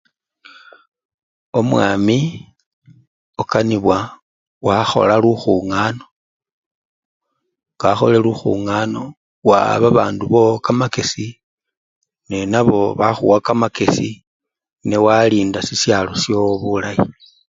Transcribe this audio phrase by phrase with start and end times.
[1.59, 2.19] Omwami
[3.41, 3.97] okanibwa
[4.67, 6.05] wakhola lukhungano,
[7.73, 9.01] nga wakholele lukhungano
[9.49, 11.27] wawa babandu bowo kamakesi
[12.29, 14.09] nenabo bakhuwa kamakesi
[14.87, 17.05] newalinda sisyalo syowo bulayi.